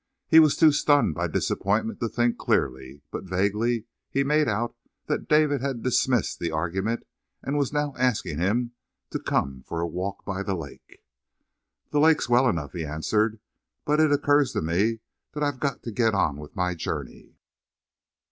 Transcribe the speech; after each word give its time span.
He 0.27 0.39
was 0.39 0.55
too 0.57 0.71
stunned 0.71 1.13
by 1.13 1.27
disappointment 1.27 1.99
to 1.99 2.09
think 2.09 2.39
clearly, 2.39 3.03
but 3.11 3.23
vaguely 3.29 3.85
he 4.09 4.23
made 4.23 4.47
out 4.47 4.75
that 5.05 5.27
David 5.29 5.61
had 5.61 5.83
dismissed 5.83 6.39
the 6.39 6.49
argument 6.49 7.03
and 7.43 7.55
was 7.55 7.71
now 7.71 7.93
asking 7.95 8.39
him 8.39 8.71
to 9.11 9.19
come 9.19 9.61
for 9.61 9.79
a 9.79 9.85
walk 9.85 10.25
by 10.25 10.41
the 10.41 10.55
lake. 10.57 11.03
"The 11.91 11.99
lake's 11.99 12.27
well 12.27 12.49
enough," 12.49 12.73
he 12.73 12.83
answered, 12.83 13.39
"but 13.85 13.99
it 13.99 14.11
occurs 14.11 14.53
to 14.53 14.63
me 14.63 15.01
that 15.33 15.43
I've 15.43 15.59
got 15.59 15.83
to 15.83 15.91
get 15.91 16.15
on 16.15 16.37
with 16.37 16.55
my 16.55 16.73
journey." 16.73 17.35